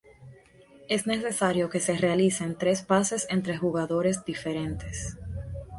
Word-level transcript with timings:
Es 0.89 1.05
necesario 1.05 1.69
que 1.69 1.79
se 1.79 1.95
realicen 1.95 2.57
tres 2.57 2.81
pases 2.81 3.27
entre 3.29 3.55
jugadores 3.55 4.25
diferentes. 4.25 5.15